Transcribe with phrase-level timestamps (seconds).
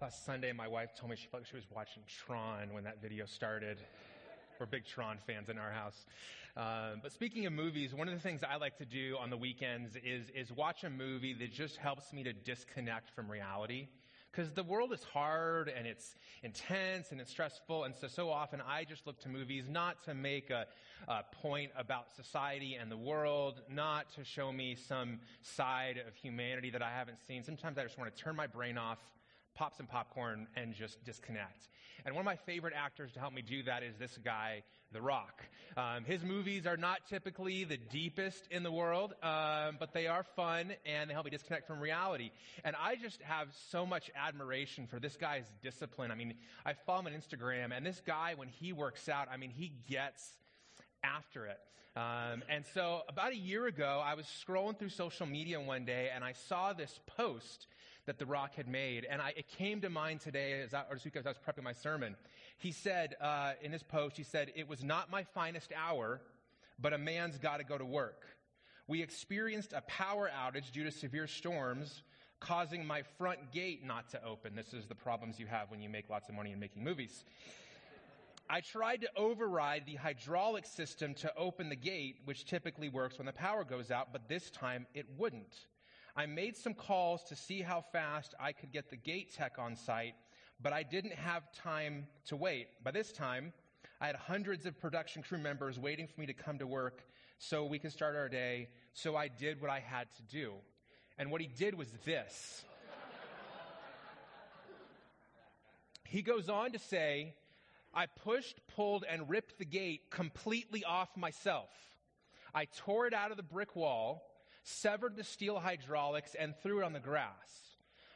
[0.00, 3.02] Last Sunday, my wife told me she felt like she was watching Tron when that
[3.02, 3.78] video started.
[4.60, 6.06] We're big Tron fans in our house.
[6.56, 9.36] Um, but speaking of movies, one of the things I like to do on the
[9.36, 13.88] weekends is, is watch a movie that just helps me to disconnect from reality.
[14.30, 17.82] Because the world is hard and it's intense and it's stressful.
[17.82, 20.66] And so, so often I just look to movies not to make a,
[21.08, 26.70] a point about society and the world, not to show me some side of humanity
[26.70, 27.42] that I haven't seen.
[27.42, 28.98] Sometimes I just want to turn my brain off
[29.58, 31.68] pop some popcorn and just disconnect.
[32.06, 35.02] And one of my favorite actors to help me do that is this guy, The
[35.02, 35.42] Rock.
[35.76, 40.22] Um, his movies are not typically the deepest in the world, um, but they are
[40.36, 42.30] fun and they help me disconnect from reality.
[42.64, 46.12] And I just have so much admiration for this guy's discipline.
[46.12, 49.36] I mean, I follow him on Instagram, and this guy, when he works out, I
[49.36, 50.38] mean, he gets
[51.02, 51.58] after it.
[51.96, 56.10] Um, and so about a year ago, I was scrolling through social media one day
[56.14, 57.66] and I saw this post
[58.08, 59.06] that The Rock had made.
[59.08, 62.16] And I, it came to mind today, as I, as I was prepping my sermon.
[62.56, 66.20] He said uh, in his post, he said, It was not my finest hour,
[66.80, 68.24] but a man's got to go to work.
[68.86, 72.02] We experienced a power outage due to severe storms,
[72.40, 74.56] causing my front gate not to open.
[74.56, 77.24] This is the problems you have when you make lots of money in making movies.
[78.48, 83.26] I tried to override the hydraulic system to open the gate, which typically works when
[83.26, 85.66] the power goes out, but this time it wouldn't.
[86.18, 89.76] I made some calls to see how fast I could get the gate tech on
[89.76, 90.16] site,
[90.60, 92.66] but I didn't have time to wait.
[92.82, 93.52] By this time,
[94.00, 97.04] I had hundreds of production crew members waiting for me to come to work
[97.38, 98.66] so we could start our day.
[98.94, 100.54] So I did what I had to do.
[101.18, 102.64] And what he did was this.
[106.02, 107.32] he goes on to say,
[107.94, 111.70] I pushed, pulled, and ripped the gate completely off myself.
[112.52, 114.27] I tore it out of the brick wall
[114.68, 117.68] severed the steel hydraulics, and threw it on the grass.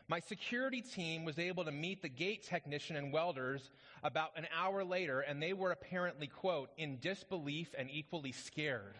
[0.09, 3.71] My security team was able to meet the gate technician and welders
[4.03, 8.95] about an hour later, and they were apparently, quote, in disbelief and equally scared.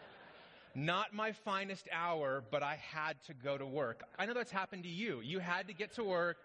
[0.74, 4.02] Not my finest hour, but I had to go to work.
[4.18, 5.20] I know that's happened to you.
[5.20, 6.38] You had to get to work,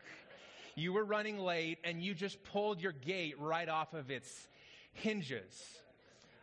[0.76, 4.48] you were running late, and you just pulled your gate right off of its
[4.92, 5.80] hinges.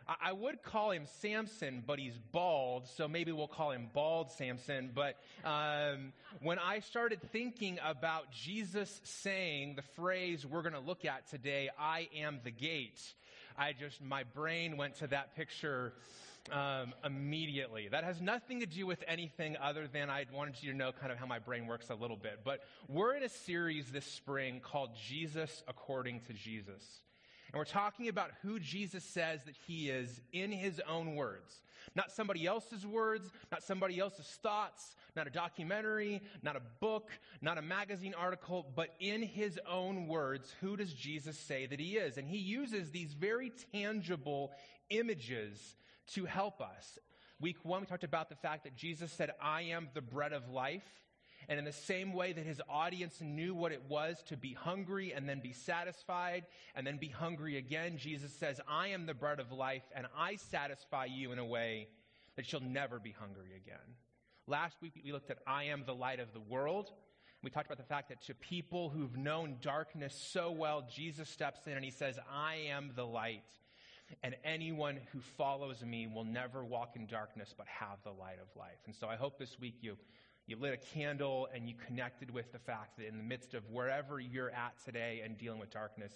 [0.07, 4.91] I would call him Samson, but he's bald, so maybe we'll call him Bald Samson.
[4.93, 11.05] But um, when I started thinking about Jesus saying the phrase we're going to look
[11.05, 13.01] at today, I am the gate,
[13.57, 15.93] I just, my brain went to that picture
[16.51, 17.87] um, immediately.
[17.87, 21.11] That has nothing to do with anything other than I wanted you to know kind
[21.11, 22.41] of how my brain works a little bit.
[22.43, 26.83] But we're in a series this spring called Jesus According to Jesus.
[27.53, 31.61] And we're talking about who Jesus says that he is in his own words.
[31.95, 37.11] Not somebody else's words, not somebody else's thoughts, not a documentary, not a book,
[37.43, 41.97] not a magazine article, but in his own words, who does Jesus say that he
[41.97, 42.17] is?
[42.17, 44.51] And he uses these very tangible
[44.89, 45.75] images
[46.13, 46.97] to help us.
[47.39, 50.49] Week one, we talked about the fact that Jesus said, I am the bread of
[50.49, 51.02] life.
[51.49, 55.13] And in the same way that his audience knew what it was to be hungry
[55.13, 56.45] and then be satisfied
[56.75, 60.35] and then be hungry again, Jesus says, I am the bread of life and I
[60.35, 61.87] satisfy you in a way
[62.35, 63.95] that you'll never be hungry again.
[64.47, 66.91] Last week we looked at I am the light of the world.
[67.41, 71.67] We talked about the fact that to people who've known darkness so well, Jesus steps
[71.67, 73.43] in and he says, I am the light.
[74.21, 78.47] And anyone who follows me will never walk in darkness but have the light of
[78.57, 78.79] life.
[78.85, 79.97] And so I hope this week you
[80.45, 83.63] you lit a candle and you connected with the fact that in the midst of
[83.69, 86.11] wherever you're at today and dealing with darkness,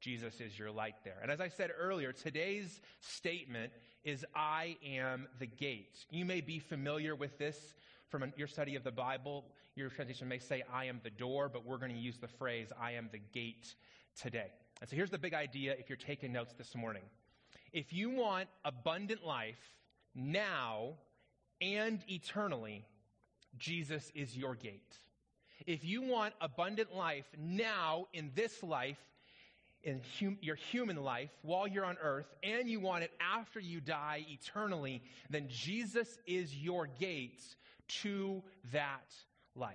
[0.00, 1.16] Jesus is your light there.
[1.22, 3.72] And as I said earlier, today's statement
[4.04, 6.04] is I am the gate.
[6.10, 7.74] You may be familiar with this
[8.10, 9.44] from your study of the Bible.
[9.74, 12.68] Your translation may say I am the door, but we're going to use the phrase
[12.80, 13.74] I am the gate
[14.20, 14.52] today.
[14.80, 17.02] And so here's the big idea if you're taking notes this morning.
[17.72, 19.58] If you want abundant life
[20.14, 20.94] now
[21.60, 22.84] and eternally,
[23.58, 24.96] Jesus is your gate.
[25.66, 28.98] If you want abundant life now in this life,
[29.82, 33.80] in hum- your human life while you're on earth, and you want it after you
[33.80, 37.42] die eternally, then Jesus is your gate
[37.88, 38.42] to
[38.72, 39.14] that
[39.54, 39.74] life.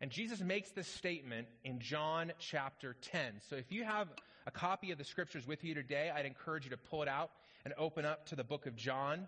[0.00, 3.40] And Jesus makes this statement in John chapter 10.
[3.48, 4.08] So if you have
[4.46, 7.30] a copy of the scriptures with you today, I'd encourage you to pull it out
[7.64, 9.26] and open up to the book of John.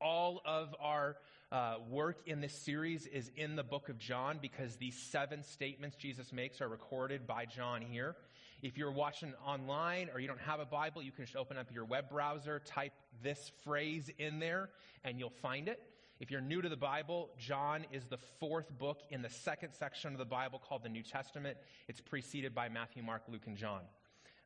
[0.00, 1.16] All of our
[1.52, 5.96] uh, work in this series is in the book of John because these seven statements
[5.96, 8.16] Jesus makes are recorded by John here.
[8.62, 11.66] If you're watching online or you don't have a Bible, you can just open up
[11.70, 14.70] your web browser, type this phrase in there,
[15.04, 15.82] and you'll find it.
[16.20, 20.12] If you're new to the Bible, John is the fourth book in the second section
[20.12, 21.58] of the Bible called the New Testament.
[21.86, 23.82] It's preceded by Matthew, Mark, Luke, and John.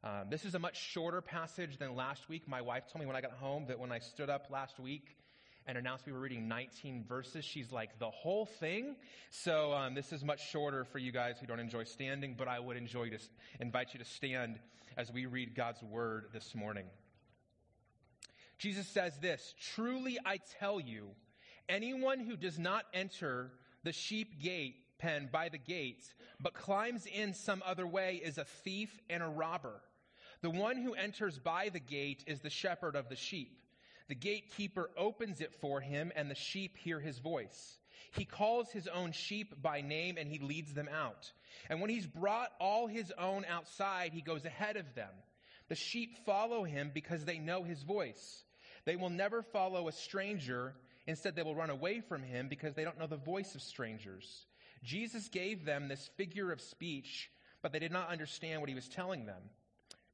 [0.02, 2.48] Um, this is a much shorter passage than last week.
[2.48, 5.16] My wife told me when I got home that when I stood up last week
[5.66, 8.96] and announced we were reading 19 verses, she's like, the whole thing?
[9.30, 12.60] So um, this is much shorter for you guys who don't enjoy standing, but I
[12.60, 13.18] would enjoy to
[13.60, 14.58] invite you to stand
[14.96, 16.86] as we read God's word this morning.
[18.58, 21.08] Jesus says this Truly I tell you,
[21.68, 23.50] Anyone who does not enter
[23.82, 28.44] the sheep gate pen by the gates, but climbs in some other way is a
[28.44, 29.82] thief and a robber.
[30.42, 33.58] The one who enters by the gate is the shepherd of the sheep.
[34.08, 37.78] The gatekeeper opens it for him, and the sheep hear his voice.
[38.12, 41.32] He calls his own sheep by name, and he leads them out.
[41.68, 45.10] And when he's brought all his own outside, he goes ahead of them.
[45.68, 48.44] The sheep follow him because they know his voice.
[48.84, 50.74] They will never follow a stranger
[51.06, 54.46] Instead, they will run away from him because they don't know the voice of strangers.
[54.82, 57.30] Jesus gave them this figure of speech,
[57.62, 59.42] but they did not understand what he was telling them.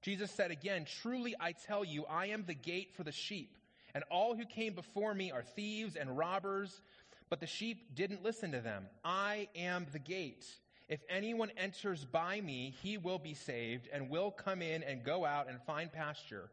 [0.02, 3.56] Jesus said again, Truly I tell you, I am the gate for the sheep,
[3.94, 6.82] and all who came before me are thieves and robbers,
[7.28, 8.86] but the sheep didn't listen to them.
[9.04, 10.46] I am the gate.
[10.88, 15.24] If anyone enters by me, he will be saved and will come in and go
[15.24, 16.50] out and find pasture.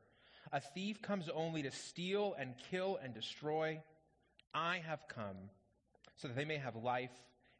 [0.52, 3.82] A thief comes only to steal and kill and destroy.
[4.54, 5.50] I have come
[6.16, 7.12] so that they may have life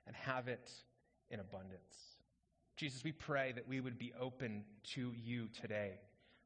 [0.08, 0.72] and have it
[1.30, 1.96] in abundance.
[2.78, 6.00] Jesus, we pray that we would be open to you today.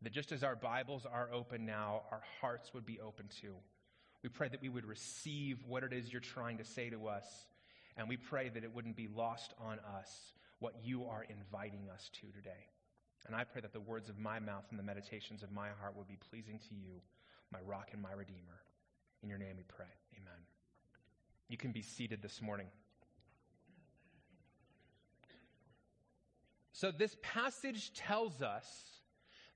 [0.04, 3.54] That just as our Bibles are open now, our hearts would be open too.
[4.22, 7.26] We pray that we would receive what it is you're trying to say to us.
[7.96, 12.10] And we pray that it wouldn't be lost on us what you are inviting us
[12.14, 12.68] to today.
[13.28, 15.96] And I pray that the words of my mouth and the meditations of my heart
[15.96, 17.02] would be pleasing to you,
[17.52, 18.62] my rock and my redeemer.
[19.22, 19.86] In your name we pray.
[20.18, 20.40] Amen.
[21.48, 22.68] You can be seated this morning.
[26.74, 28.66] So, this passage tells us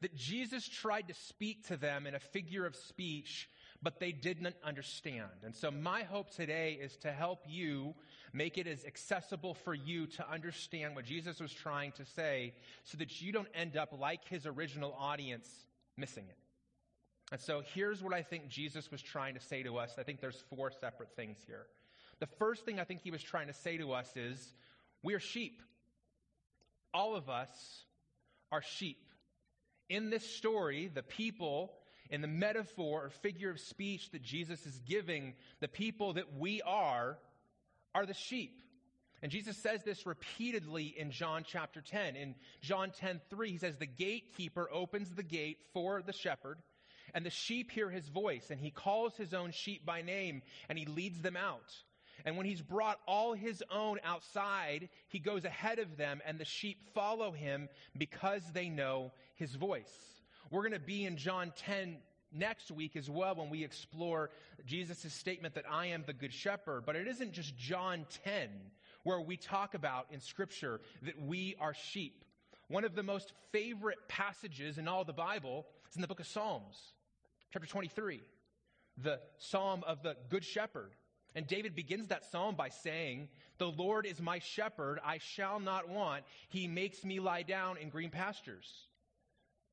[0.02, 3.50] that Jesus tried to speak to them in a figure of speech,
[3.82, 5.30] but they didn't understand.
[5.44, 7.96] And so, my hope today is to help you
[8.34, 12.54] make it as accessible for you to understand what Jesus was trying to say
[12.84, 15.50] so that you don't end up like his original audience
[15.98, 16.38] missing it.
[17.32, 19.96] And so here's what I think Jesus was trying to say to us.
[19.98, 21.66] I think there's four separate things here.
[22.20, 24.54] The first thing I think he was trying to say to us is
[25.04, 25.62] we're sheep.
[26.94, 27.50] All of us
[28.52, 28.98] are sheep.
[29.89, 31.74] In this story, the people,
[32.10, 36.62] in the metaphor or figure of speech that Jesus is giving, the people that we
[36.62, 37.18] are,
[37.95, 38.62] are the sheep.
[39.22, 42.16] And Jesus says this repeatedly in John chapter 10.
[42.16, 46.57] In John 10 3, he says, The gatekeeper opens the gate for the shepherd
[47.13, 50.78] and the sheep hear his voice, and he calls his own sheep by name, and
[50.78, 51.74] he leads them out.
[52.25, 56.46] And when he's brought all his own outside, he goes ahead of them, and the
[56.46, 59.92] sheep follow him because they know his voice.
[60.50, 61.98] We're going to be in John 10
[62.34, 64.30] next week as well when we explore
[64.66, 66.84] Jesus' statement that I am the good shepherd.
[66.86, 68.50] But it isn't just John 10
[69.04, 72.25] where we talk about in Scripture that we are sheep.
[72.68, 76.28] One of the most favorite passages in all the Bible is in the book of
[76.28, 76.94] Psalms
[77.52, 78.22] chapter 23,
[78.98, 80.92] the psalm of the Good Shepherd.
[81.38, 83.28] And David begins that psalm by saying,
[83.60, 86.24] The Lord is my shepherd, I shall not want.
[86.50, 88.68] He makes me lie down in green pastures.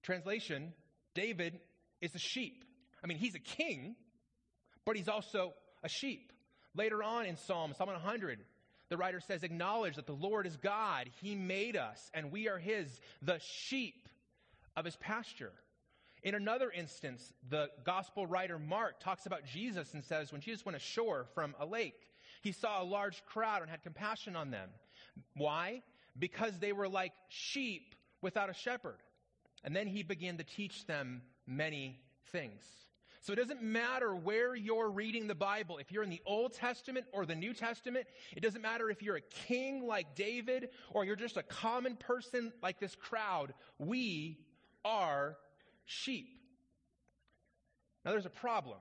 [0.03, 0.75] Translation
[1.15, 1.59] David
[2.03, 2.67] is a sheep.
[3.03, 3.97] I mean, he's a king,
[4.85, 6.35] but he's also a sheep.
[6.75, 8.41] Later on in Psalm, Psalm 100,
[8.91, 11.09] the writer says, Acknowledge that the Lord is God.
[11.23, 12.89] He made us, and we are his,
[13.23, 14.07] the sheep
[14.77, 15.53] of his pasture.
[16.25, 20.75] In another instance, the gospel writer Mark talks about Jesus and says, when Jesus went
[20.75, 22.09] ashore from a lake,
[22.43, 24.71] he saw a large crowd and had compassion on them.
[25.37, 25.83] Why?
[26.19, 28.97] Because they were like sheep without a shepherd.
[29.63, 32.01] And then he began to teach them many
[32.33, 32.65] things.
[33.21, 37.07] So it doesn't matter where you're reading the Bible, if you're in the Old Testament
[37.13, 41.17] or the New Testament, it doesn't matter if you're a king like David or you're
[41.17, 43.55] just a common person like this crowd.
[43.79, 44.39] We
[44.85, 45.37] are
[45.85, 46.29] sheep.
[48.05, 48.79] Now, there's a problem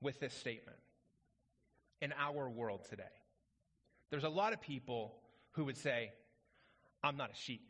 [0.00, 0.76] with this statement
[2.00, 3.04] in our world today.
[4.10, 5.14] There's a lot of people
[5.52, 6.12] who would say,
[7.02, 7.62] I'm not a sheep.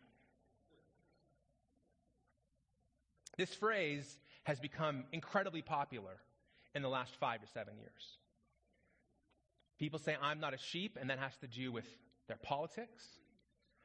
[3.36, 6.16] This phrase has become incredibly popular
[6.74, 8.18] in the last five to seven years.
[9.78, 11.86] People say, I'm not a sheep, and that has to do with
[12.28, 13.04] their politics,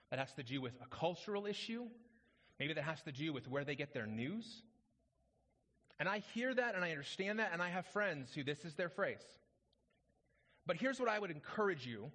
[0.09, 1.85] that has to do with a cultural issue,
[2.59, 4.63] Maybe that has to do with where they get their news.
[5.99, 8.75] And I hear that and I understand that, and I have friends who this is
[8.75, 9.25] their phrase
[10.65, 12.11] But here's what I would encourage you,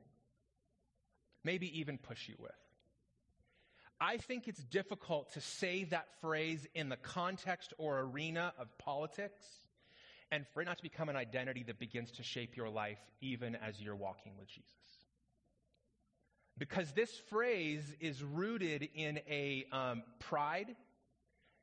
[1.45, 2.53] maybe even push you with.
[4.01, 9.45] I think it's difficult to say that phrase in the context or arena of politics
[10.33, 13.55] and for it not to become an identity that begins to shape your life even
[13.55, 14.92] as you're walking with Jesus.
[16.59, 20.77] Because this phrase is rooted in a um, pride,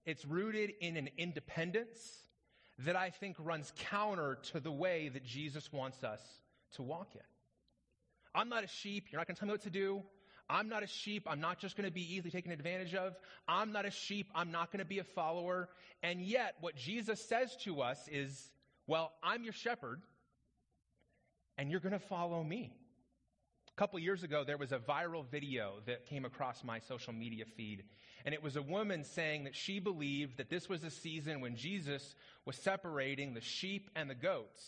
[0.06, 2.24] it's rooted in an independence
[2.80, 6.22] that I think runs counter to the way that Jesus wants us
[6.76, 7.22] to walk in.
[8.34, 9.08] I'm not a sheep.
[9.12, 10.02] You're not going to tell me what to do.
[10.50, 11.28] I'm not a sheep.
[11.30, 13.16] I'm not just going to be easily taken advantage of.
[13.48, 14.28] I'm not a sheep.
[14.34, 15.70] I'm not going to be a follower.
[16.02, 18.50] And yet, what Jesus says to us is,
[18.88, 20.02] well, I'm your shepherd,
[21.58, 22.74] and you're going to follow me.
[23.80, 27.86] Couple years ago, there was a viral video that came across my social media feed,
[28.26, 31.56] and it was a woman saying that she believed that this was a season when
[31.56, 34.62] Jesus was separating the sheep and the goats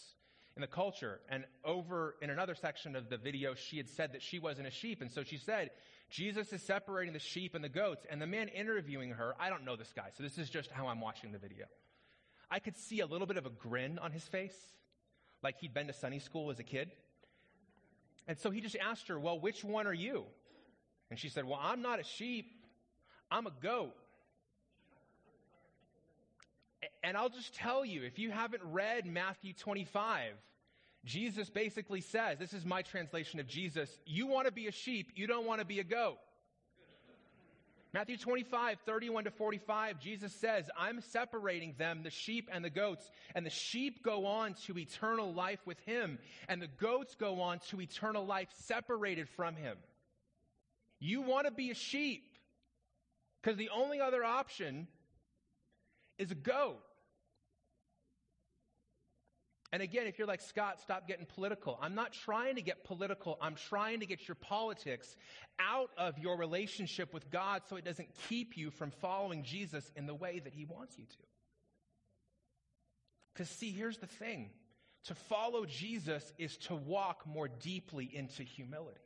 [0.56, 1.20] in the culture.
[1.28, 4.72] And over in another section of the video, she had said that she wasn't a
[4.72, 5.02] sheep.
[5.02, 5.72] And so she said,
[6.10, 8.06] Jesus is separating the sheep and the goats.
[8.10, 10.88] And the man interviewing her, I don't know this guy, so this is just how
[10.88, 11.66] I'm watching the video.
[12.50, 14.56] I could see a little bit of a grin on his face,
[15.44, 16.92] like he'd been to Sunday school as a kid.
[18.28, 20.26] And so he just asked her, Well, which one are you?
[21.10, 22.52] And she said, Well, I'm not a sheep,
[23.30, 23.94] I'm a goat.
[27.04, 30.34] And I'll just tell you, if you haven't read Matthew 25,
[31.04, 35.12] Jesus basically says, this is my translation of Jesus, you want to be a sheep,
[35.16, 36.18] you don't want to be a goat.
[37.94, 43.12] Matthew 25, 31 to 45, Jesus says, I'm separating them, the sheep and the goats,
[43.36, 46.18] and the sheep go on to eternal life with him,
[46.48, 49.76] and the goats go on to eternal life separated from him.
[51.00, 52.38] You want to be a sheep,
[53.42, 54.88] because the only other option
[56.18, 56.80] is a goat.
[59.74, 61.80] And again, if you're like, Scott, stop getting political.
[61.82, 63.38] I'm not trying to get political.
[63.42, 65.16] I'm trying to get your politics
[65.60, 70.08] out of your relationship with God so it doesn't keep you from following Jesus in
[70.08, 71.24] the way that he wants you to.
[73.34, 74.50] Because, see, here's the thing
[75.06, 79.00] to follow Jesus is to walk more deeply into humility.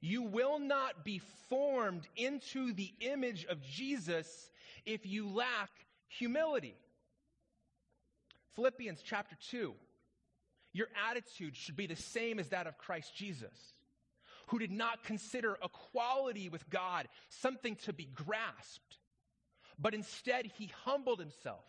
[0.00, 4.50] You will not be formed into the image of Jesus
[4.84, 5.70] if you lack
[6.08, 6.76] humility.
[8.54, 9.74] Philippians chapter 2.
[10.72, 13.56] Your attitude should be the same as that of Christ Jesus,
[14.48, 18.98] who did not consider equality with God something to be grasped,
[19.78, 21.64] but instead he humbled himself.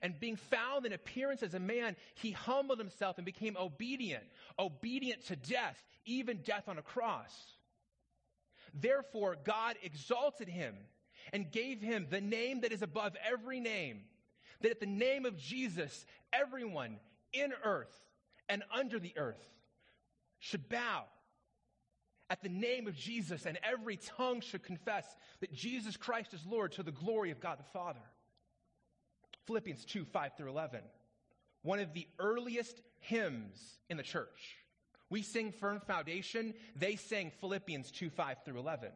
[0.00, 4.24] And being found in appearance as a man, he humbled himself and became obedient,
[4.58, 5.76] obedient to death,
[6.06, 7.32] even death on a cross.
[8.72, 10.74] Therefore, God exalted him
[11.32, 14.00] and gave him the name that is above every name,
[14.62, 16.98] that at the name of Jesus, everyone
[17.32, 17.98] in earth
[18.48, 19.46] and under the earth
[20.38, 21.04] should bow
[22.30, 25.04] at the name of Jesus, and every tongue should confess
[25.40, 28.00] that Jesus Christ is Lord to the glory of God the Father.
[29.46, 30.80] Philippians 2 5 through 11.
[31.62, 34.56] One of the earliest hymns in the church.
[35.10, 38.88] We sing Firm Foundation, they sang Philippians 2 5 through 11.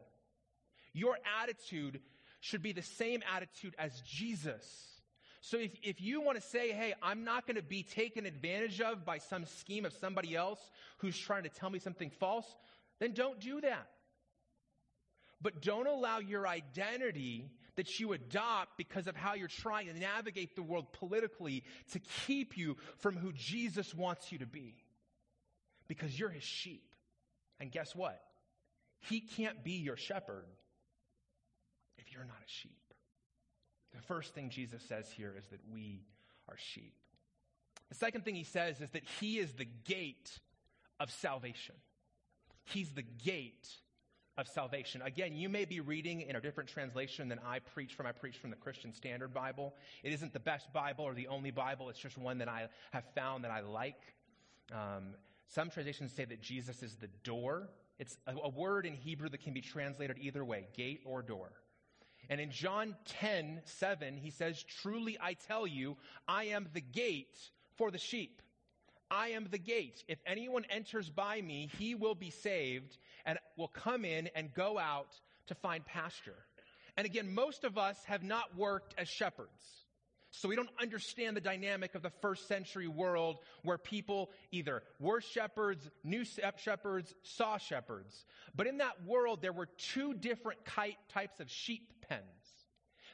[0.93, 2.01] Your attitude
[2.39, 4.96] should be the same attitude as Jesus.
[5.41, 8.81] So if, if you want to say, hey, I'm not going to be taken advantage
[8.81, 10.59] of by some scheme of somebody else
[10.97, 12.47] who's trying to tell me something false,
[12.99, 13.87] then don't do that.
[15.41, 20.55] But don't allow your identity that you adopt because of how you're trying to navigate
[20.55, 24.75] the world politically to keep you from who Jesus wants you to be.
[25.87, 26.95] Because you're his sheep.
[27.59, 28.19] And guess what?
[29.01, 30.45] He can't be your shepherd
[31.99, 32.86] if you're not a sheep.
[33.97, 36.01] The first thing Jesus says here is that we
[36.47, 36.93] are sheep.
[37.89, 40.39] The second thing he says is that he is the gate
[40.99, 41.75] of salvation.
[42.63, 43.67] He's the gate
[44.37, 45.01] of salvation.
[45.01, 48.05] Again, you may be reading in a different translation than I preach from.
[48.05, 49.73] I preach from the Christian Standard Bible.
[50.03, 53.05] It isn't the best Bible or the only Bible, it's just one that I have
[53.15, 53.99] found that I like.
[54.71, 55.15] Um,
[55.47, 57.69] some translations say that Jesus is the door.
[57.97, 61.51] It's a, a word in Hebrew that can be translated either way, gate or door.
[62.29, 67.37] And in John 10, 7, he says, Truly I tell you, I am the gate
[67.77, 68.41] for the sheep.
[69.09, 70.03] I am the gate.
[70.07, 74.77] If anyone enters by me, he will be saved and will come in and go
[74.77, 75.15] out
[75.47, 76.45] to find pasture.
[76.97, 79.86] And again, most of us have not worked as shepherds.
[80.37, 85.19] So we don't understand the dynamic of the first century world where people either were
[85.19, 86.23] shepherds, knew
[86.57, 88.23] shepherds, saw shepherds.
[88.55, 92.21] But in that world, there were two different types of sheep pens.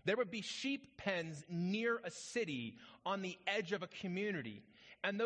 [0.04, 2.76] There would be sheep pens near a city
[3.06, 4.62] on the edge of a community.
[5.02, 5.22] And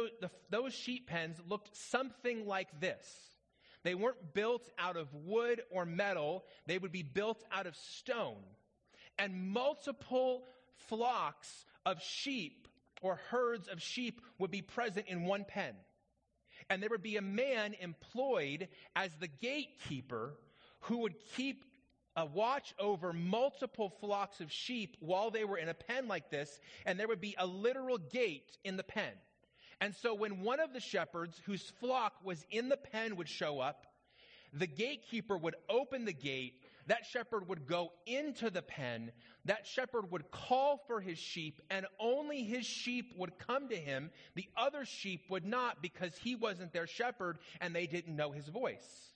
[0.51, 3.07] those, sheep pens looked something like this.
[3.81, 8.43] They weren't built out of wood or metal, they would be built out of stone.
[9.17, 10.43] And multiple
[10.89, 12.67] flocks of sheep
[13.01, 15.73] or herds of sheep would be present in one pen.
[16.69, 20.33] And there would be a man employed as the gatekeeper
[20.81, 21.63] who would keep
[22.17, 26.59] a watch over multiple flocks of sheep while they were in a pen like this,
[26.85, 29.13] and there would be a literal gate in the pen.
[29.79, 33.59] And so when one of the shepherds whose flock was in the pen would show
[33.59, 33.85] up,
[34.51, 39.11] the gatekeeper would open the gate, that shepherd would go into the pen,
[39.45, 44.09] that shepherd would call for his sheep, and only his sheep would come to him.
[44.35, 48.47] The other sheep would not because he wasn't their shepherd and they didn't know his
[48.47, 49.13] voice.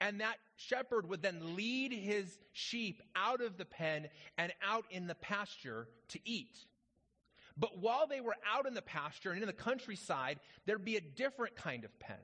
[0.00, 5.06] And that shepherd would then lead his sheep out of the pen and out in
[5.06, 6.56] the pasture to eat.
[7.56, 11.00] But while they were out in the pasture and in the countryside, there'd be a
[11.00, 12.16] different kind of pen.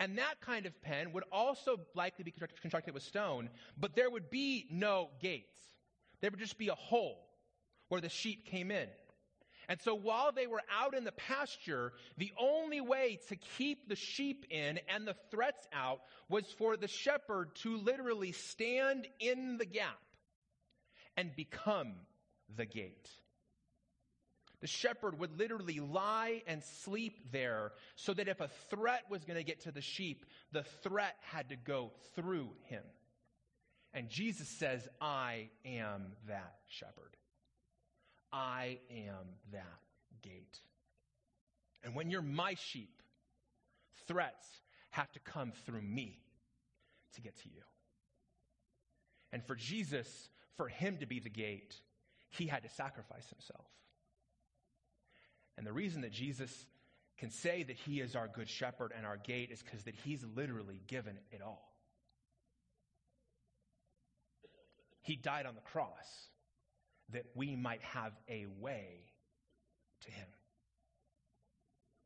[0.00, 4.30] And that kind of pen would also likely be constructed with stone, but there would
[4.30, 5.58] be no gates.
[6.20, 7.28] There would just be a hole
[7.90, 8.88] where the sheep came in.
[9.68, 13.94] And so while they were out in the pasture, the only way to keep the
[13.94, 19.66] sheep in and the threats out was for the shepherd to literally stand in the
[19.66, 20.00] gap
[21.16, 21.92] and become
[22.56, 23.08] the gate.
[24.60, 29.38] The shepherd would literally lie and sleep there so that if a threat was going
[29.38, 32.82] to get to the sheep, the threat had to go through him.
[33.94, 37.16] And Jesus says, I am that shepherd.
[38.32, 39.80] I am that
[40.22, 40.58] gate.
[41.82, 43.02] And when you're my sheep,
[44.06, 44.46] threats
[44.90, 46.20] have to come through me
[47.14, 47.62] to get to you.
[49.32, 51.74] And for Jesus, for him to be the gate,
[52.28, 53.66] he had to sacrifice himself.
[55.60, 56.64] And the reason that Jesus
[57.18, 60.24] can say that he is our good shepherd and our gate is because that he's
[60.34, 61.70] literally given it all.
[65.02, 66.30] He died on the cross
[67.12, 69.00] that we might have a way
[70.06, 70.28] to him.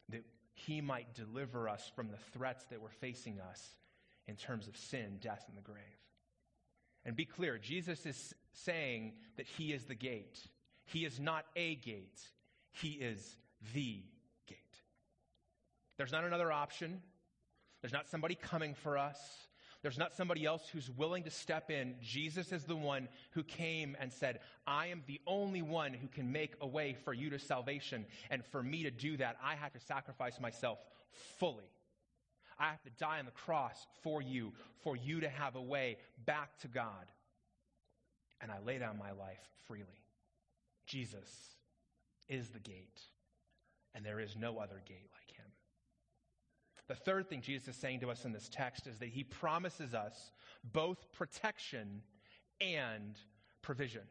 [0.08, 3.76] That he might deliver us from the threats that were facing us
[4.26, 5.84] in terms of sin, death, and the grave.
[7.04, 10.40] And be clear, Jesus is saying that he is the gate.
[10.86, 12.20] He is not a gate,
[12.72, 13.36] he is
[13.72, 14.02] the
[14.46, 14.58] gate.
[15.96, 17.02] There's not another option.
[17.80, 19.18] There's not somebody coming for us.
[19.82, 21.96] There's not somebody else who's willing to step in.
[22.00, 26.32] Jesus is the one who came and said, I am the only one who can
[26.32, 28.06] make a way for you to salvation.
[28.30, 30.78] And for me to do that, I have to sacrifice myself
[31.38, 31.70] fully.
[32.58, 35.98] I have to die on the cross for you, for you to have a way
[36.24, 37.12] back to God.
[38.40, 39.84] And I lay down my life freely.
[40.86, 41.28] Jesus
[42.28, 43.00] is the gate,
[43.94, 45.46] and there is no other gate like him.
[46.88, 49.94] the third thing Jesus is saying to us in this text is that he promises
[49.94, 50.32] us
[50.64, 52.02] both protection
[52.60, 53.18] and
[53.62, 54.02] provision.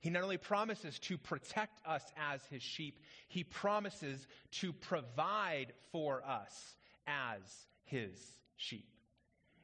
[0.00, 6.22] He not only promises to protect us as his sheep, he promises to provide for
[6.26, 7.40] us as
[7.84, 8.18] his
[8.56, 8.88] sheep.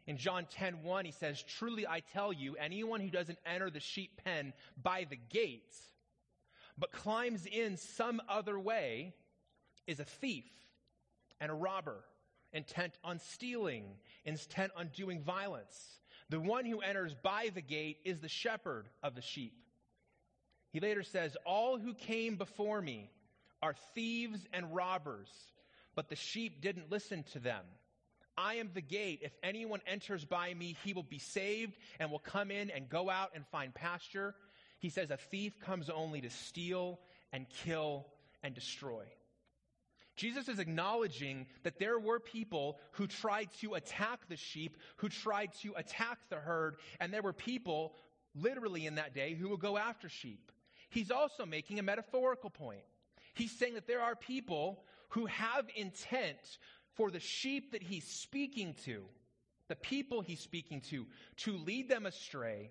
[0.07, 3.81] In John 10 1, he says, Truly I tell you, anyone who doesn't enter the
[3.81, 5.75] sheep pen by the gate,
[6.79, 9.15] but climbs in some other way,
[9.87, 10.45] is a thief
[11.41, 12.05] and a robber,
[12.53, 13.85] intent on stealing,
[14.25, 16.01] intent on doing violence.
[16.29, 19.55] The one who enters by the gate is the shepherd of the sheep.
[20.73, 23.11] He later says, All who came before me
[23.63, 25.29] are thieves and robbers,
[25.95, 27.65] but the sheep didn't listen to them.
[28.37, 29.21] I am the gate.
[29.23, 33.09] If anyone enters by me, he will be saved and will come in and go
[33.09, 34.35] out and find pasture.
[34.79, 37.01] He says, A thief comes only to steal
[37.33, 38.07] and kill
[38.43, 39.05] and destroy.
[40.17, 45.53] Jesus is acknowledging that there were people who tried to attack the sheep, who tried
[45.61, 47.95] to attack the herd, and there were people
[48.35, 50.51] literally in that day who would go after sheep.
[50.89, 52.85] He's also making a metaphorical point.
[53.35, 56.59] He's saying that there are people who have intent
[56.95, 59.05] for the sheep that he's speaking to,
[59.69, 61.07] the people he's speaking to,
[61.39, 62.71] to lead them astray,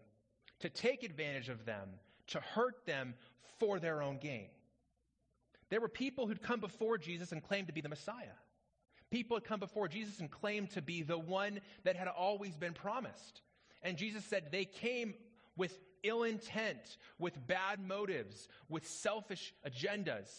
[0.60, 1.90] to take advantage of them,
[2.28, 3.14] to hurt them
[3.60, 4.48] for their own gain.
[5.70, 8.38] There were people who'd come before Jesus and claimed to be the Messiah.
[9.12, 12.74] People had come before Jesus and claimed to be the one that had always been
[12.74, 13.42] promised.
[13.82, 15.14] And Jesus said they came
[15.56, 20.30] with ill intent, with bad motives, with selfish agendas.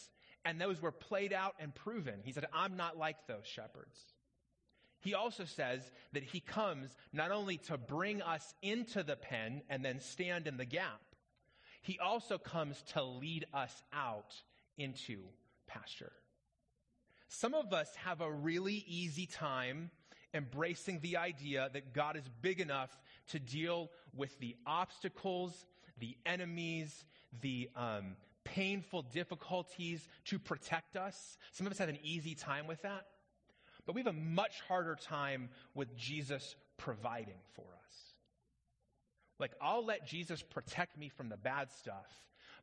[0.44, 2.20] And those were played out and proven.
[2.22, 3.98] He said, I'm not like those shepherds.
[5.00, 9.85] He also says that he comes not only to bring us into the pen and
[9.85, 11.00] then stand in the gap,
[11.82, 14.35] he also comes to lead us out
[14.76, 15.20] into
[15.66, 16.12] pasture.
[17.28, 19.90] Some of us have a really easy time
[20.35, 22.90] embracing the idea that God is big enough
[23.28, 25.66] to deal with the obstacles,
[25.98, 27.04] the enemies,
[27.40, 31.37] the um, painful difficulties to protect us.
[31.52, 33.06] Some of us have an easy time with that.
[33.87, 38.14] But we have a much harder time with Jesus providing for us.
[39.38, 42.07] Like, I'll let Jesus protect me from the bad stuff,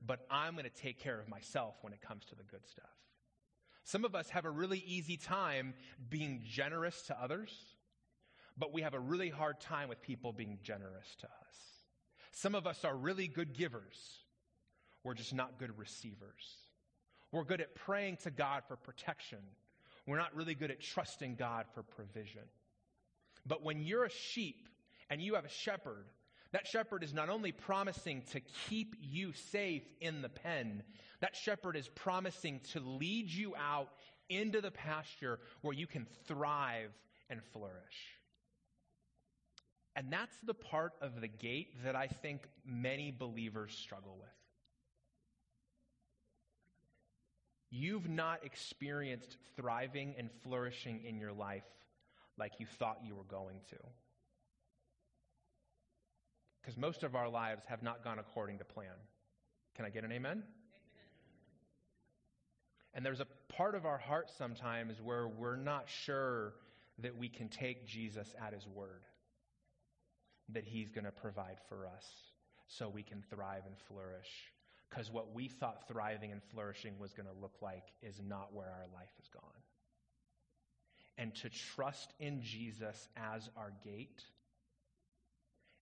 [0.05, 2.85] but I'm going to take care of myself when it comes to the good stuff.
[3.85, 5.73] Some of us have a really easy time
[6.09, 7.53] being generous to others,
[8.57, 11.31] but we have a really hard time with people being generous to us.
[12.31, 14.19] Some of us are really good givers,
[15.03, 16.57] we're just not good receivers.
[17.31, 19.39] We're good at praying to God for protection.
[20.05, 22.43] We're not really good at trusting God for provision.
[23.45, 24.67] But when you're a sheep
[25.09, 26.05] and you have a shepherd,
[26.51, 30.83] that shepherd is not only promising to keep you safe in the pen,
[31.19, 33.89] that shepherd is promising to lead you out
[34.29, 36.91] into the pasture where you can thrive
[37.29, 38.19] and flourish.
[39.95, 44.29] And that's the part of the gate that I think many believers struggle with.
[47.75, 51.63] You've not experienced thriving and flourishing in your life
[52.37, 53.77] like you thought you were going to.
[56.61, 58.93] Because most of our lives have not gone according to plan.
[59.75, 60.43] Can I get an amen?
[62.93, 66.53] And there's a part of our heart sometimes where we're not sure
[66.99, 69.01] that we can take Jesus at his word,
[70.49, 72.05] that he's going to provide for us
[72.67, 74.29] so we can thrive and flourish
[74.93, 78.67] because what we thought thriving and flourishing was going to look like is not where
[78.67, 79.41] our life has gone.
[81.17, 84.23] And to trust in Jesus as our gate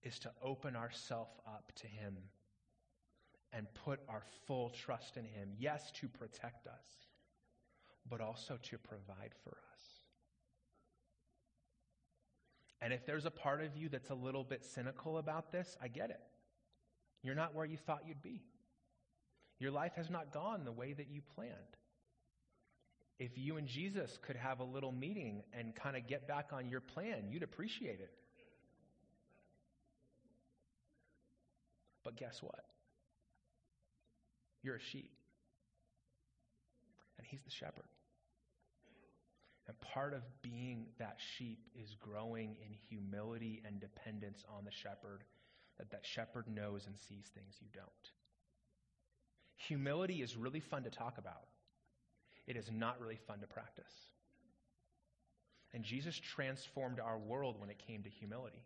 [0.04, 2.17] is to open ourselves up to Him
[3.54, 5.50] and put our full trust in Him.
[5.58, 6.86] Yes, to protect us,
[8.10, 9.82] but also to provide for us.
[12.82, 15.88] And if there's a part of you that's a little bit cynical about this, I
[15.88, 16.21] get it.
[17.24, 18.41] You're not where you thought you'd be.
[19.62, 21.54] Your life has not gone the way that you planned.
[23.19, 26.67] If you and Jesus could have a little meeting and kind of get back on
[26.67, 28.12] your plan, you'd appreciate it.
[32.04, 32.65] But guess what?
[34.63, 35.12] You're a sheep.
[37.19, 37.86] And he's the shepherd.
[39.67, 45.24] And part of being that sheep is growing in humility and dependence on the shepherd,
[45.78, 48.12] that that shepherd knows and sees things you don't.
[49.67, 51.47] Humility is really fun to talk about,
[52.47, 53.93] it is not really fun to practice.
[55.74, 58.63] And Jesus transformed our world when it came to humility.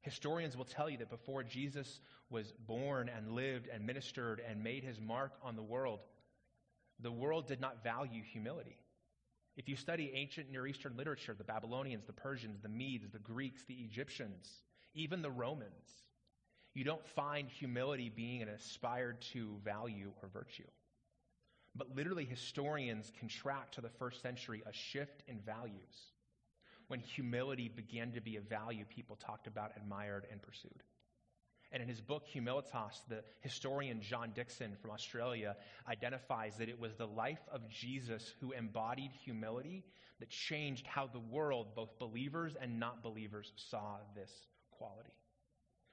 [0.00, 4.82] Historians will tell you that before Jesus was born and lived and ministered and made
[4.82, 6.00] his mark on the world,
[6.98, 8.76] the world did not value humility.
[9.56, 13.62] If you study ancient Near Eastern literature, the Babylonians, the Persians, the Medes, the Greeks,
[13.68, 14.62] the Egyptians,
[14.94, 16.02] even the Romans,
[16.74, 20.68] you don't find humility being an aspired to value or virtue.
[21.74, 26.12] But literally, historians can track to the first century a shift in values
[26.88, 30.82] when humility began to be a value people talked about, admired, and pursued.
[31.72, 35.56] And in his book, Humilitas, the historian John Dickson from Australia
[35.88, 39.82] identifies that it was the life of Jesus who embodied humility
[40.20, 44.30] that changed how the world, both believers and not believers, saw this
[44.70, 45.14] quality.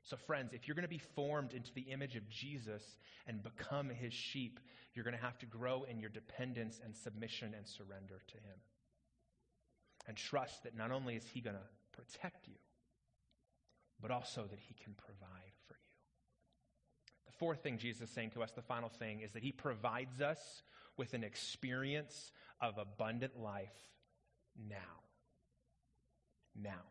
[0.03, 2.83] So, friends, if you're going to be formed into the image of Jesus
[3.27, 4.59] and become his sheep,
[4.93, 8.57] you're going to have to grow in your dependence and submission and surrender to him.
[10.07, 12.55] And trust that not only is he going to protect you,
[14.01, 15.79] but also that he can provide for you.
[17.27, 20.21] The fourth thing Jesus is saying to us, the final thing, is that he provides
[20.21, 20.63] us
[20.97, 22.31] with an experience
[22.61, 23.75] of abundant life
[24.67, 24.77] now.
[26.55, 26.81] Now.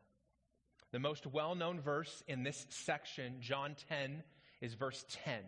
[0.92, 4.22] The most well known verse in this section, John 10,
[4.60, 5.40] is verse 10,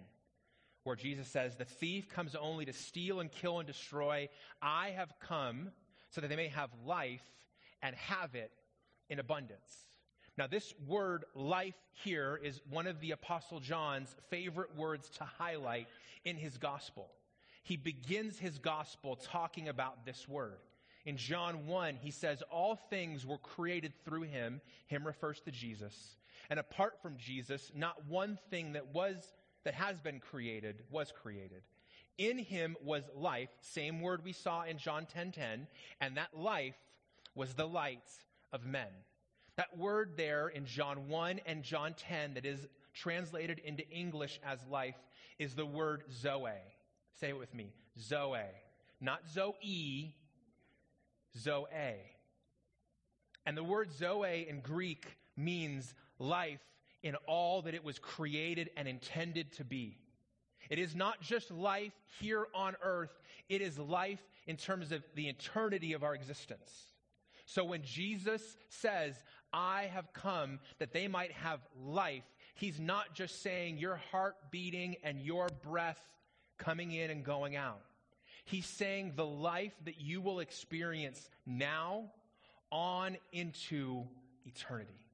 [0.84, 4.28] where Jesus says, The thief comes only to steal and kill and destroy.
[4.60, 5.70] I have come
[6.10, 7.24] so that they may have life
[7.82, 8.52] and have it
[9.08, 9.86] in abundance.
[10.36, 11.74] Now, this word life
[12.04, 15.88] here is one of the Apostle John's favorite words to highlight
[16.24, 17.10] in his gospel.
[17.62, 20.58] He begins his gospel talking about this word.
[21.06, 24.60] In John 1, he says, All things were created through him.
[24.86, 26.16] Him refers to Jesus.
[26.50, 29.32] And apart from Jesus, not one thing that was
[29.64, 31.62] that has been created was created.
[32.18, 35.68] In him was life, same word we saw in John 10:10, 10, 10,
[36.00, 36.76] and that life
[37.34, 38.08] was the light
[38.52, 38.88] of men.
[39.56, 44.58] That word there in John 1 and John 10 that is translated into English as
[44.66, 44.96] life
[45.38, 46.50] is the word Zoe.
[47.14, 47.72] Say it with me.
[47.98, 48.38] Zoe.
[49.00, 50.14] Not Zoe,
[51.38, 51.66] Zoe.
[53.46, 56.60] And the word Zoe in Greek means life
[57.02, 59.96] in all that it was created and intended to be.
[60.68, 65.28] It is not just life here on earth, it is life in terms of the
[65.28, 66.90] eternity of our existence.
[67.46, 69.14] So when Jesus says,
[69.52, 72.22] I have come that they might have life,
[72.54, 76.00] he's not just saying your heart beating and your breath
[76.58, 77.80] coming in and going out.
[78.50, 82.10] He's saying the life that you will experience now
[82.72, 84.04] on into
[84.44, 85.06] eternity.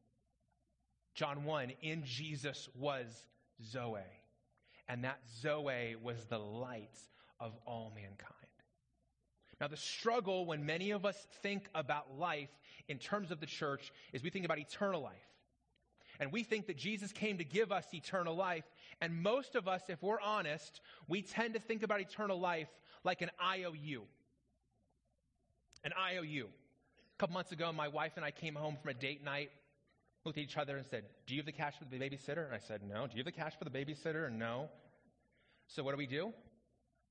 [1.14, 3.06] John 1, in Jesus was
[3.62, 4.00] Zoe,
[4.88, 6.98] and that Zoe was the light
[7.38, 8.32] of all mankind.
[9.60, 12.50] Now, the struggle when many of us think about life
[12.88, 15.12] in terms of the church is we think about eternal life.
[16.20, 18.64] And we think that Jesus came to give us eternal life.
[19.00, 22.68] And most of us, if we're honest, we tend to think about eternal life
[23.06, 24.02] like an IOU.
[25.84, 26.46] An IOU.
[26.46, 29.50] A couple months ago, my wife and I came home from a date night,
[30.24, 32.44] looked at each other and said, Do you have the cash for the babysitter?
[32.44, 33.06] And I said, No.
[33.06, 34.26] Do you have the cash for the babysitter?
[34.26, 34.68] And no.
[35.68, 36.32] So what do we do?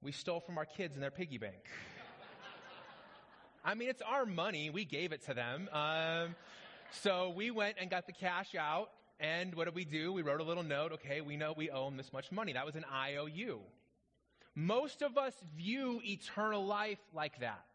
[0.01, 1.63] We stole from our kids in their piggy bank.
[3.65, 4.69] I mean, it's our money.
[4.69, 5.69] We gave it to them.
[5.71, 6.35] Um,
[6.91, 8.91] so we went and got the cash out.
[9.19, 10.11] And what did we do?
[10.11, 10.91] We wrote a little note.
[10.93, 12.53] Okay, we know we owe them this much money.
[12.53, 13.61] That was an IOU.
[14.55, 17.65] Most of us view eternal life like that.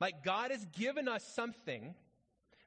[0.00, 1.94] Like God has given us something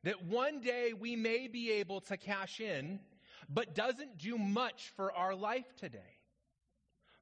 [0.04, 2.99] that one day we may be able to cash in,
[3.49, 6.17] but doesn't do much for our life today.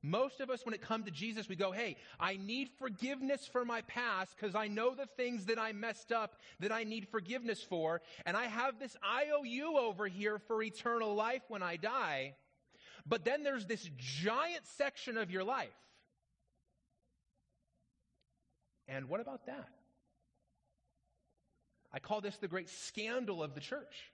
[0.01, 3.65] Most of us, when it comes to Jesus, we go, Hey, I need forgiveness for
[3.65, 7.62] my past because I know the things that I messed up that I need forgiveness
[7.62, 8.01] for.
[8.25, 12.36] And I have this IOU over here for eternal life when I die.
[13.10, 15.69] But then there's this giant section of your life.
[18.88, 19.69] And what about that?
[21.91, 24.12] I call this the great scandal of the church.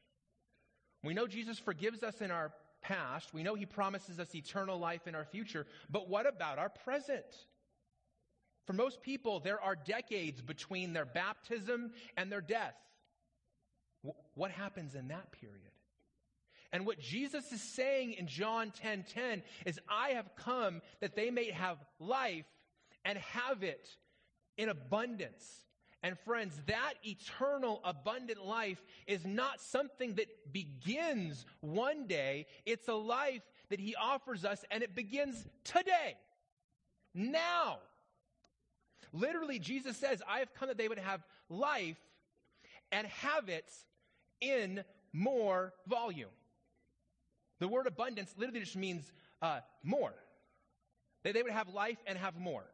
[1.04, 3.34] We know Jesus forgives us in our past.
[3.34, 5.68] We know he promises us eternal life in our future.
[5.90, 7.26] But what about our present?
[8.66, 12.76] For most people, there are decades between their baptism and their death.
[14.36, 15.75] What happens in that period?
[16.76, 21.16] And what Jesus is saying in John 10:10 10, 10, is I have come that
[21.16, 22.44] they may have life
[23.06, 23.88] and have it
[24.58, 25.64] in abundance.
[26.04, 32.46] And friends, that eternal, abundant life is not something that begins one day.
[32.66, 36.18] It's a life that He offers us, and it begins today,
[37.14, 37.80] now.
[39.14, 42.02] Literally, Jesus says, I have come that they would have life
[42.92, 43.72] and have it
[44.42, 44.84] in
[45.14, 46.28] more volume.
[47.60, 50.14] The word abundance literally just means uh, more.
[51.24, 52.66] They, they would have life and have more.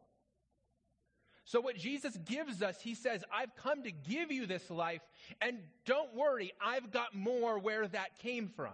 [1.46, 5.02] So, what Jesus gives us, he says, I've come to give you this life,
[5.42, 8.74] and don't worry, I've got more where that came from.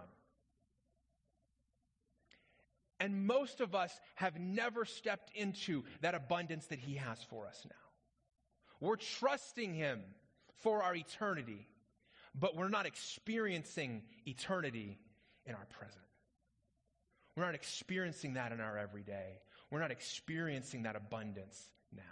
[3.00, 7.64] And most of us have never stepped into that abundance that he has for us
[7.64, 7.76] now.
[8.80, 10.02] We're trusting him
[10.58, 11.68] for our eternity,
[12.34, 14.98] but we're not experiencing eternity
[15.48, 16.04] in our present.
[17.36, 19.40] We're not experiencing that in our everyday.
[19.70, 21.60] We're not experiencing that abundance
[21.94, 22.02] now.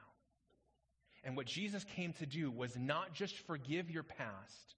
[1.25, 4.77] And what Jesus came to do was not just forgive your past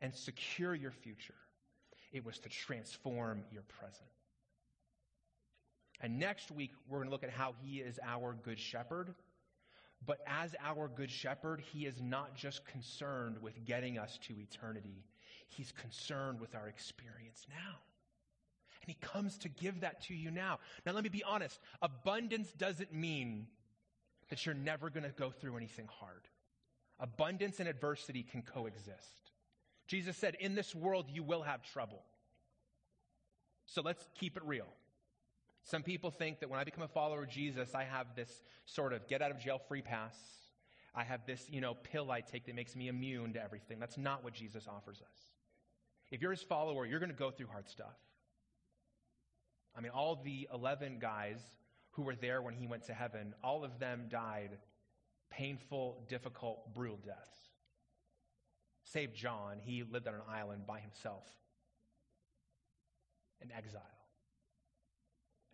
[0.00, 1.34] and secure your future,
[2.12, 4.08] it was to transform your present.
[6.00, 9.14] And next week, we're going to look at how he is our good shepherd.
[10.06, 15.04] But as our good shepherd, he is not just concerned with getting us to eternity,
[15.52, 17.78] he's concerned with our experience now.
[18.82, 20.58] And he comes to give that to you now.
[20.86, 23.46] Now, let me be honest abundance doesn't mean
[24.30, 26.28] that you're never going to go through anything hard.
[26.98, 29.32] Abundance and adversity can coexist.
[29.86, 32.02] Jesus said, In this world, you will have trouble.
[33.66, 34.68] So let's keep it real.
[35.64, 38.92] Some people think that when I become a follower of Jesus, I have this sort
[38.92, 40.14] of get out of jail free pass.
[40.94, 43.78] I have this, you know, pill I take that makes me immune to everything.
[43.78, 45.39] That's not what Jesus offers us.
[46.10, 47.96] If you're his follower, you're going to go through hard stuff.
[49.76, 51.38] I mean, all the 11 guys
[51.92, 54.58] who were there when he went to heaven, all of them died
[55.30, 57.48] painful, difficult, brutal deaths.
[58.82, 61.24] Save John, he lived on an island by himself
[63.40, 63.82] in exile.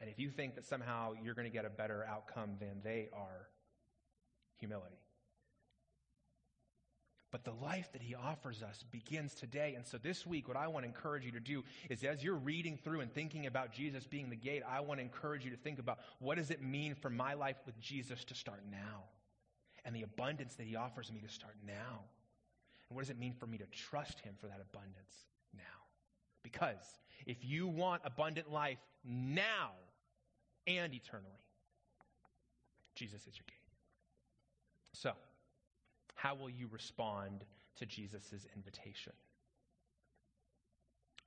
[0.00, 3.08] And if you think that somehow you're going to get a better outcome than they
[3.12, 3.48] are,
[4.58, 4.96] humility.
[7.36, 9.74] But the life that he offers us begins today.
[9.76, 12.34] And so this week, what I want to encourage you to do is as you're
[12.34, 15.56] reading through and thinking about Jesus being the gate, I want to encourage you to
[15.58, 19.04] think about what does it mean for my life with Jesus to start now?
[19.86, 22.02] and the abundance that He offers me to start now.
[22.88, 25.62] And what does it mean for me to trust Him for that abundance now?
[26.42, 29.70] Because if you want abundant life now
[30.66, 31.30] and eternally,
[32.96, 33.56] Jesus is your gate.
[34.92, 35.12] So,
[36.16, 37.44] how will you respond
[37.78, 39.12] to Jesus' invitation?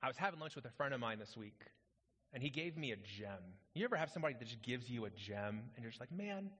[0.02, 1.62] I was having lunch with a friend of mine this week,
[2.32, 3.40] and he gave me a gem.
[3.74, 6.50] You ever have somebody that just gives you a gem, and you're just like, man,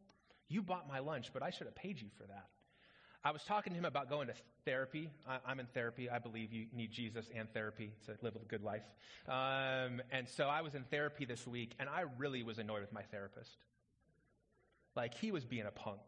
[0.49, 2.47] you bought my lunch, but I should have paid you for that.
[3.23, 5.11] I was talking to him about going to therapy.
[5.29, 6.09] I, am in therapy.
[6.09, 8.85] I believe you need Jesus and therapy to live a good life.
[9.29, 12.93] Um, and so I was in therapy this week, and I really was annoyed with
[12.93, 13.59] my therapist.
[14.97, 16.01] Like, he was being a punk.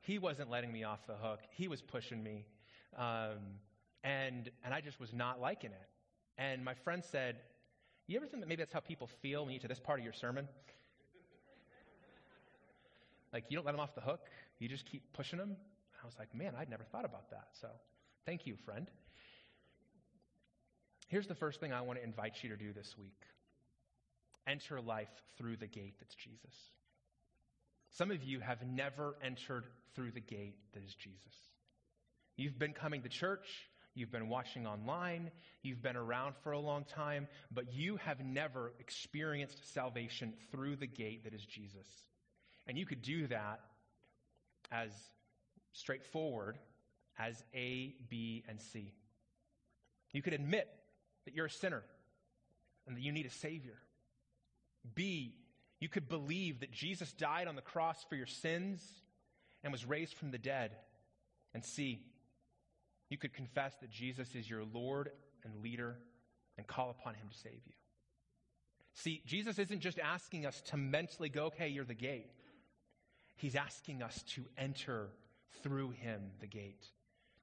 [0.00, 1.40] He wasn't letting me off the hook.
[1.50, 2.46] He was pushing me.
[2.96, 3.58] Um,
[4.02, 5.88] and, and I just was not liking it.
[6.38, 7.36] And my friend said,
[8.06, 9.98] You ever think that maybe that's how people feel when you get to this part
[9.98, 10.48] of your sermon?
[13.32, 14.20] like, you don't let them off the hook,
[14.58, 15.56] you just keep pushing them.
[16.02, 17.48] I was like, Man, I'd never thought about that.
[17.60, 17.68] So
[18.24, 18.90] thank you, friend.
[21.08, 23.26] Here's the first thing I want to invite you to do this week
[24.46, 26.54] enter life through the gate that's Jesus.
[27.90, 31.34] Some of you have never entered through the gate that is Jesus.
[32.36, 35.30] You've been coming to church, you've been watching online,
[35.62, 40.86] you've been around for a long time, but you have never experienced salvation through the
[40.86, 41.86] gate that is Jesus.
[42.66, 43.60] And you could do that
[44.70, 44.90] as
[45.72, 46.58] straightforward
[47.18, 48.94] as A, B, and C.
[50.12, 50.68] You could admit
[51.24, 51.82] that you're a sinner
[52.86, 53.76] and that you need a Savior.
[54.94, 55.34] B,
[55.80, 58.82] you could believe that Jesus died on the cross for your sins
[59.64, 60.72] and was raised from the dead.
[61.54, 62.00] And C,
[63.08, 65.10] you could confess that Jesus is your Lord
[65.44, 65.96] and leader
[66.56, 67.72] and call upon him to save you.
[68.92, 72.30] See, Jesus isn't just asking us to mentally go, okay, you're the gate.
[73.36, 75.08] He's asking us to enter
[75.62, 76.84] through him the gate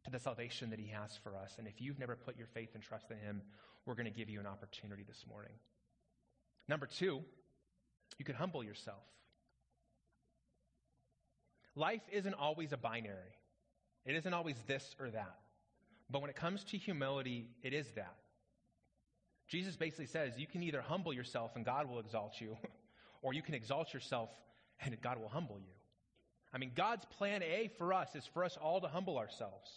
[0.06, 1.56] to the salvation that he has for us.
[1.58, 3.41] And if you've never put your faith and trust in him,
[3.86, 5.54] we're going to give you an opportunity this morning.
[6.67, 7.21] Number two,
[8.17, 9.03] you can humble yourself.
[11.75, 13.38] Life isn't always a binary,
[14.06, 15.36] it isn't always this or that.
[16.10, 18.15] But when it comes to humility, it is that.
[19.49, 22.58] Jesus basically says you can either humble yourself and God will exalt you,
[23.21, 24.30] or you can exalt yourself
[24.82, 25.73] and God will humble you.
[26.53, 29.69] I mean, God's plan A for us is for us all to humble ourselves.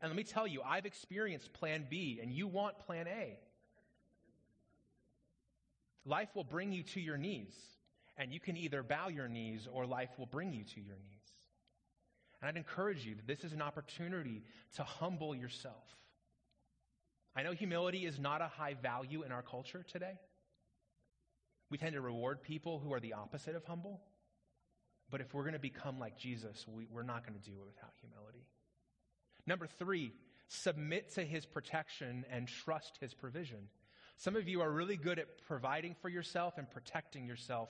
[0.00, 3.38] And let me tell you, I've experienced plan B, and you want plan A.
[6.04, 7.54] Life will bring you to your knees.
[8.18, 11.18] And you can either bow your knees or life will bring you to your knees.
[12.40, 14.42] And I'd encourage you that this is an opportunity
[14.76, 15.84] to humble yourself.
[17.36, 20.18] I know humility is not a high value in our culture today.
[21.70, 24.00] We tend to reward people who are the opposite of humble.
[25.10, 27.66] But if we're going to become like Jesus, we, are not going to do it
[27.66, 28.44] without humility.
[29.46, 30.12] Number three,
[30.48, 33.68] submit to his protection and trust his provision.
[34.16, 37.68] Some of you are really good at providing for yourself and protecting yourself.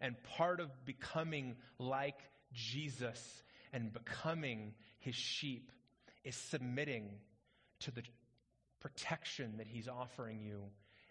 [0.00, 2.18] And part of becoming like
[2.52, 5.70] Jesus and becoming his sheep
[6.24, 7.10] is submitting
[7.80, 8.02] to the
[8.80, 10.62] protection that he's offering you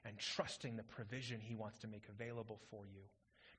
[0.06, 3.02] and trusting the provision he wants to make available for you.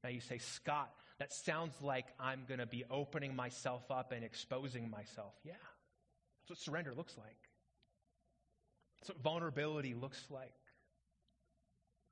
[0.02, 4.24] Now you say, Scott, that sounds like I'm going to be opening myself up and
[4.24, 5.34] exposing myself.
[5.44, 5.52] Yeah,
[6.40, 7.36] that's what surrender looks like.
[8.98, 10.54] That's what vulnerability looks like.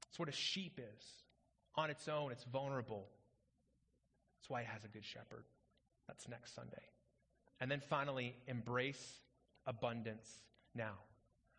[0.09, 1.05] It's what a sheep is.
[1.77, 3.07] On its own, it's vulnerable.
[4.39, 5.45] That's why it has a good shepherd.
[6.09, 6.83] That's next Sunday.
[7.61, 9.21] And then finally, embrace
[9.67, 10.29] abundance
[10.75, 10.95] now.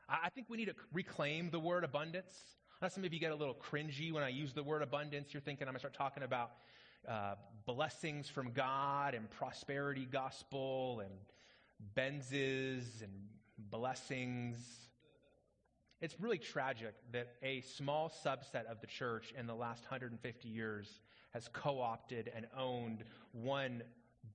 [0.09, 2.33] I think we need to reclaim the word abundance.
[2.81, 5.33] Now, some of you get a little cringy when I use the word abundance.
[5.33, 6.51] You're thinking I'm going to start talking about
[7.07, 11.13] uh, blessings from God and prosperity gospel and
[11.95, 13.11] Benzes and
[13.57, 14.57] blessings.
[16.01, 20.99] It's really tragic that a small subset of the church in the last 150 years
[21.31, 23.83] has co opted and owned one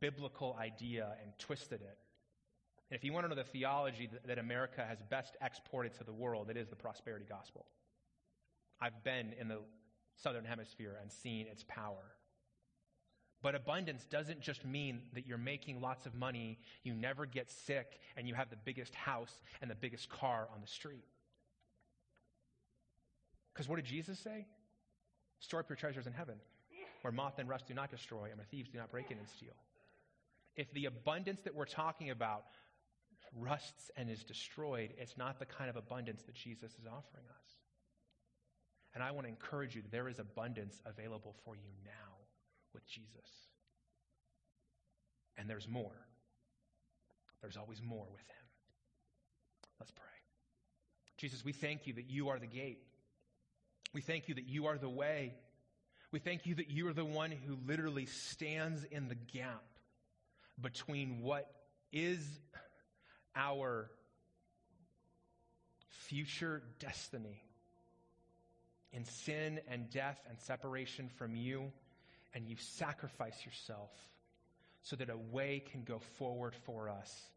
[0.01, 1.99] biblical idea and twisted it.
[2.91, 6.05] And if you want to know the theology that, that America has best exported to
[6.05, 7.67] the world, it is the prosperity gospel.
[8.81, 9.59] I've been in the
[10.15, 12.15] southern hemisphere and seen its power.
[13.43, 17.99] But abundance doesn't just mean that you're making lots of money, you never get sick,
[18.17, 21.05] and you have the biggest house and the biggest car on the street.
[23.57, 24.45] Because what did Jesus say?
[25.39, 26.35] Store up your treasures in heaven,
[27.01, 29.27] where moth and rust do not destroy, and where thieves do not break in and
[29.27, 29.55] steal.
[30.57, 32.45] If the abundance that we're talking about
[33.35, 37.55] rusts and is destroyed, it's not the kind of abundance that Jesus is offering us.
[38.95, 42.15] And I want to encourage you that there is abundance available for you now
[42.75, 43.49] with Jesus.
[45.39, 45.97] And there's more.
[47.41, 48.47] there's always more with him.
[49.81, 50.05] Let's pray.
[51.17, 52.83] Jesus, we thank you that you are the gate.
[53.97, 55.33] We thank you that you are the way.
[56.13, 59.65] We thank you that you are the one who literally stands in the gap
[60.61, 61.51] between what
[61.95, 62.21] is
[63.35, 63.91] our
[65.89, 67.41] future destiny
[68.93, 71.73] in sin and death and separation from you,
[72.35, 73.89] and you sacrifice yourself
[74.83, 77.31] so that a way can go forward for us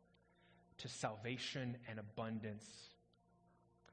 [0.80, 2.68] to salvation and abundance,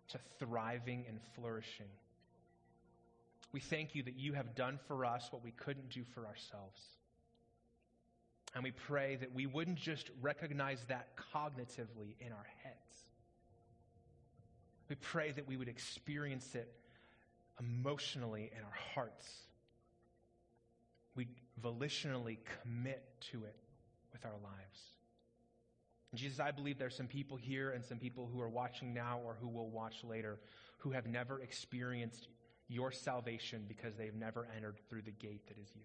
[0.08, 1.86] to thriving and flourishing.
[3.52, 6.80] We thank you that you have done for us what we couldn't do for ourselves.
[8.54, 13.04] And we pray that we wouldn't just recognize that cognitively in our heads.
[14.88, 16.72] We pray that we would experience it
[17.60, 19.26] emotionally in our hearts.
[21.14, 21.28] We
[21.62, 23.56] volitionally commit to it
[24.12, 24.80] with our lives.
[26.14, 29.20] Jesus, I believe there are some people here and some people who are watching now
[29.24, 30.38] or who will watch later
[30.78, 32.28] who have never experienced
[32.68, 35.82] your salvation because they've never entered through the gate that is you.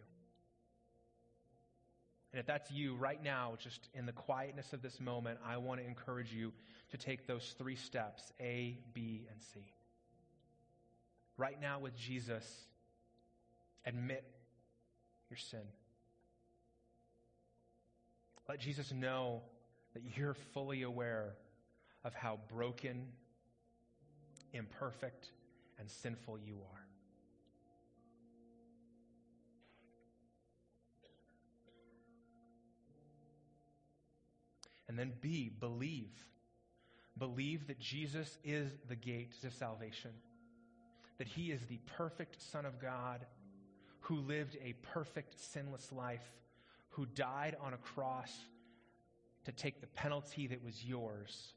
[2.33, 5.81] And if that's you right now, just in the quietness of this moment, I want
[5.81, 6.53] to encourage you
[6.91, 9.59] to take those three steps A, B, and C.
[11.37, 12.45] Right now with Jesus,
[13.85, 14.23] admit
[15.29, 15.63] your sin.
[18.47, 19.41] Let Jesus know
[19.93, 21.35] that you're fully aware
[22.03, 23.07] of how broken,
[24.53, 25.31] imperfect,
[25.81, 26.85] and sinful you are.
[34.87, 36.11] And then B, believe.
[37.17, 40.11] Believe that Jesus is the gate to salvation,
[41.17, 43.25] that he is the perfect Son of God
[44.01, 46.31] who lived a perfect, sinless life,
[46.89, 48.31] who died on a cross
[49.45, 51.53] to take the penalty that was yours,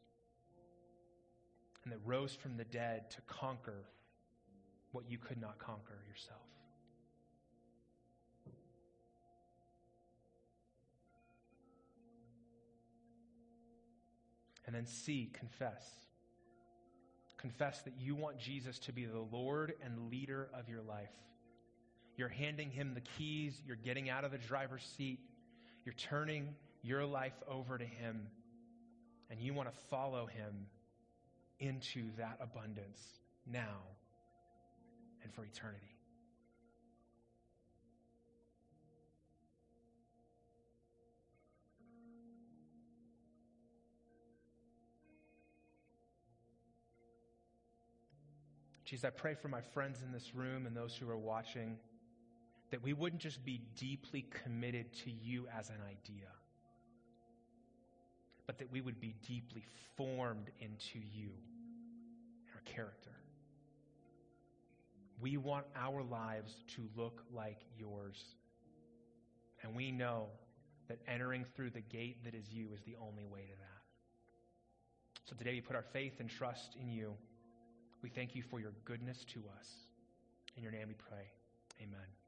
[1.82, 3.84] and that rose from the dead to conquer
[4.94, 6.38] what you could not conquer yourself.
[14.66, 15.84] And then C, confess.
[17.36, 21.10] Confess that you want Jesus to be the Lord and leader of your life.
[22.16, 25.18] You're handing him the keys, you're getting out of the driver's seat,
[25.84, 28.28] you're turning your life over to him,
[29.28, 30.66] and you want to follow him
[31.58, 33.00] into that abundance
[33.46, 33.82] now
[35.24, 35.94] and for eternity.
[48.84, 51.78] Jesus, I pray for my friends in this room and those who are watching
[52.70, 56.28] that we wouldn't just be deeply committed to you as an idea,
[58.46, 59.64] but that we would be deeply
[59.96, 61.30] formed into you,
[62.54, 63.13] our character.
[65.24, 68.22] We want our lives to look like yours.
[69.62, 70.26] And we know
[70.88, 75.24] that entering through the gate that is you is the only way to that.
[75.24, 77.14] So today we put our faith and trust in you.
[78.02, 79.66] We thank you for your goodness to us.
[80.58, 81.24] In your name we pray.
[81.80, 82.23] Amen.